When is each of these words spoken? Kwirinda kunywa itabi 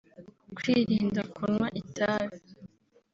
Kwirinda 0.55 1.21
kunywa 1.33 1.67
itabi 1.81 2.37